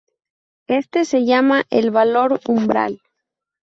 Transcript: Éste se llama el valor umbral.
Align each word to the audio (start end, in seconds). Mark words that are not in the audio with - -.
Éste 0.67 1.05
se 1.05 1.25
llama 1.25 1.65
el 1.69 1.91
valor 1.91 2.39
umbral. 2.47 3.01